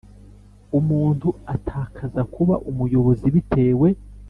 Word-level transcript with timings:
Umuntu 0.79 1.27
atakaza 1.55 2.21
kuba 2.33 2.55
umuyobozi 2.69 3.25
bitewe 3.35 3.87